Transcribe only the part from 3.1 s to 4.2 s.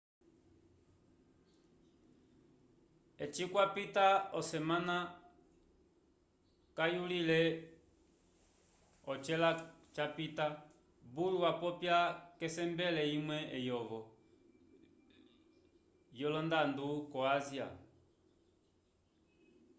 eci kwapita